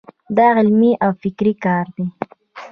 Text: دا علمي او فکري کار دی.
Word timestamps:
دا 0.35 0.45
علمي 0.59 0.91
او 1.03 1.11
فکري 1.21 1.53
کار 1.63 1.85
دی. 1.95 2.05